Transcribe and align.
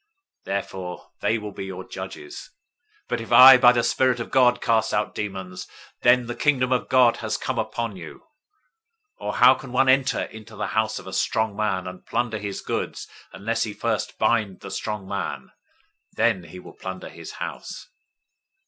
Therefore 0.45 1.11
they 1.19 1.37
will 1.37 1.51
be 1.51 1.65
your 1.67 1.87
judges. 1.87 2.49
012:028 3.03 3.07
But 3.09 3.21
if 3.21 3.31
I 3.31 3.57
by 3.57 3.71
the 3.71 3.83
Spirit 3.83 4.19
of 4.19 4.31
God 4.31 4.59
cast 4.59 4.95
out 4.95 5.13
demons, 5.13 5.67
then 6.01 6.25
the 6.25 6.33
Kingdom 6.33 6.71
of 6.71 6.89
God 6.89 7.17
has 7.17 7.37
come 7.37 7.59
upon 7.59 7.95
you. 7.95 8.21
012:029 9.19 9.27
Or 9.27 9.33
how 9.35 9.53
can 9.53 9.71
one 9.71 9.89
enter 9.89 10.23
into 10.23 10.55
the 10.55 10.65
house 10.73 10.97
of 10.97 11.05
the 11.05 11.13
strong 11.13 11.55
man, 11.55 11.85
and 11.85 12.03
plunder 12.03 12.39
his 12.39 12.61
goods, 12.61 13.07
unless 13.31 13.61
he 13.61 13.75
first 13.75 14.17
bind 14.17 14.61
the 14.61 14.71
strong 14.71 15.07
man? 15.07 15.51
Then 16.13 16.45
he 16.45 16.57
will 16.57 16.73
plunder 16.73 17.09
his 17.09 17.33
house. 17.33 17.87